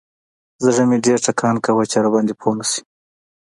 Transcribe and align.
زړه 0.63 0.83
مې 0.89 0.97
ډېر 1.05 1.17
ټکان 1.25 1.55
کاوه 1.63 1.83
چې 1.91 1.97
راباندې 2.03 2.33
پوه 2.39 2.53
نسي. 2.57 2.81